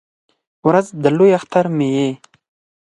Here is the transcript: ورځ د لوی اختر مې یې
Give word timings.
ورځ 0.67 0.87
د 1.03 1.05
لوی 1.17 1.31
اختر 1.39 1.65
مې 1.75 1.87
یې 1.97 2.09